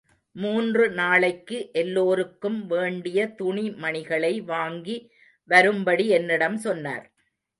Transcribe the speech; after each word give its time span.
மூன்று 0.35 0.85
நாளைக்கு 0.91 1.69
எல்லோருக்கும் 1.71 2.57
வேண்டிய 2.67 3.27
துணி 3.31 3.69
மணிகளை 3.83 4.33
வாங்கி 4.41 4.97
வரும்படி 5.49 6.07
என்னிடம் 6.09 6.57
சொன்னார். 6.57 7.05